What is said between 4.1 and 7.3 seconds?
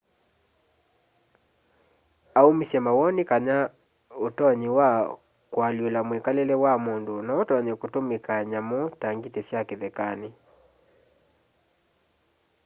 ũtonyi tosũ wa kwa lĩũla mwĩkalĩle wa mũndũ